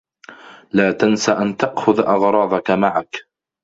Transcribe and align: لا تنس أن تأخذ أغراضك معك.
لا 0.73 0.91
تنس 0.91 1.29
أن 1.29 1.57
تأخذ 1.57 1.99
أغراضك 1.99 2.71
معك. 2.71 3.17